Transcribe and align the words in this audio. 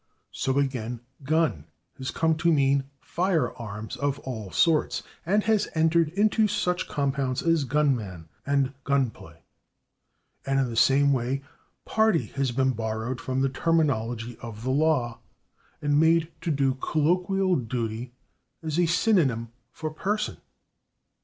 So, 0.31 0.57
again, 0.57 1.01
/gun/ 1.23 1.65
has 1.99 2.09
come 2.09 2.35
to 2.37 2.51
mean 2.51 2.85
fire 3.01 3.53
arms 3.55 3.95
of 3.97 4.17
all 4.21 4.49
sorts, 4.49 5.03
and 5.27 5.43
has 5.43 5.67
entered 5.75 6.09
into 6.13 6.47
such 6.47 6.87
compounds 6.87 7.43
as 7.43 7.65
/gun 7.65 7.93
man/ 7.93 8.27
and 8.43 8.73
/gun 8.83 9.13
play/. 9.13 9.43
And 10.43 10.59
in 10.59 10.67
the 10.71 10.75
same 10.75 11.13
way 11.13 11.43
/party/ 11.85 12.31
has 12.31 12.51
been 12.51 12.71
borrowed 12.71 13.21
from 13.21 13.41
the 13.41 13.49
terminology 13.49 14.39
of 14.41 14.63
the 14.63 14.71
law 14.71 15.19
and 15.83 15.99
made 15.99 16.31
to 16.41 16.49
do 16.49 16.73
colloquial 16.81 17.55
duty 17.55 18.11
as 18.63 18.79
a 18.79 18.87
synonym 18.87 19.49
for 19.71 19.93
/person 19.93 20.37